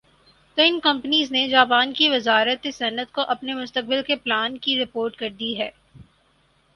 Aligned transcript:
تو 0.57 0.61
ان 0.61 0.79
کمپنیز 0.79 1.31
نےجاپان 1.31 1.93
کی 1.93 2.07
وزارت 2.09 2.65
صنعت 2.73 3.11
کو 3.13 3.21
اپنے 3.33 3.53
مستقبل 3.55 4.01
کے 4.07 4.15
پلان 4.15 4.57
کی 4.57 4.79
رپورٹ 4.79 5.15
کر 5.17 5.29
دی 5.39 5.53
ھے 5.59 5.69